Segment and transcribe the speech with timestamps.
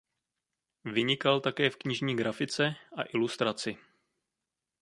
[0.85, 3.77] Vynikal také v knižní grafice a ilustraci.